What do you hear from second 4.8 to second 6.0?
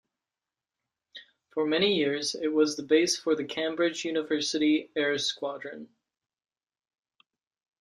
Air Squadron.